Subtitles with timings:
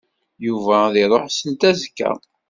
[0.45, 2.09] Yuba ad iṛuḥ seld azekka.